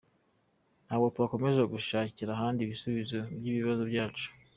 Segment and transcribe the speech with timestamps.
[0.85, 4.27] Ntabwo twakomeza gushakira ahandi ibisubizo by’ibibazo byacu.”